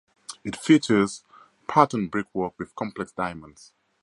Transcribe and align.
It 0.43 0.55
features 0.55 1.23
patterned 1.67 2.09
brickwork 2.09 2.57
with 2.57 2.75
complex 2.75 3.11
diamonds. 3.11 3.71